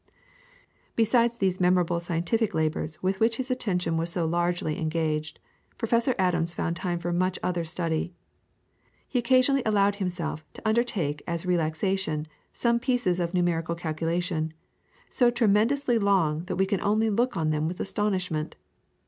Besides 0.95 1.37
those 1.37 1.59
memorable 1.59 1.99
scientific 1.99 2.55
labours 2.55 3.03
with 3.03 3.19
which 3.19 3.37
his 3.37 3.51
attention 3.51 3.97
was 3.97 4.09
so 4.11 4.25
largely 4.25 4.79
engaged, 4.79 5.37
Professor 5.77 6.15
Adams 6.17 6.55
found 6.55 6.75
time 6.75 6.97
for 6.97 7.13
much 7.13 7.37
other 7.43 7.63
study. 7.63 8.11
He 9.07 9.19
occasionally 9.19 9.61
allowed 9.63 9.97
himself 9.97 10.43
to 10.53 10.67
undertake 10.67 11.21
as 11.27 11.45
a 11.45 11.49
relaxation 11.49 12.27
some 12.51 12.79
pieces 12.79 13.19
of 13.19 13.35
numerical 13.35 13.75
calculation, 13.75 14.55
so 15.07 15.29
tremendously 15.29 15.99
long 15.99 16.45
that 16.45 16.55
we 16.55 16.65
can 16.65 16.81
only 16.81 17.11
look 17.11 17.37
on 17.37 17.51
them 17.51 17.67
with 17.67 17.79
astonishment. 17.79 18.55